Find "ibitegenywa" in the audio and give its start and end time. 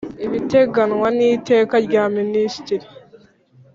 0.25-1.07